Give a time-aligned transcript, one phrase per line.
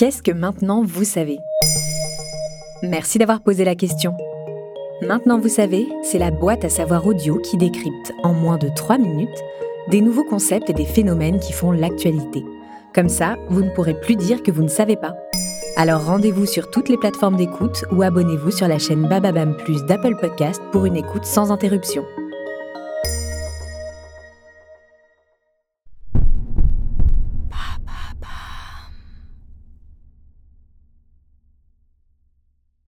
[0.00, 1.40] Qu'est-ce que maintenant vous savez?
[2.82, 4.16] Merci d'avoir posé la question.
[5.02, 8.96] Maintenant vous savez, c'est la boîte à savoir audio qui décrypte en moins de 3
[8.96, 9.28] minutes
[9.90, 12.42] des nouveaux concepts et des phénomènes qui font l'actualité.
[12.94, 15.18] Comme ça, vous ne pourrez plus dire que vous ne savez pas.
[15.76, 20.16] Alors rendez-vous sur toutes les plateformes d'écoute ou abonnez-vous sur la chaîne Bababam Plus d'Apple
[20.18, 22.06] Podcast pour une écoute sans interruption.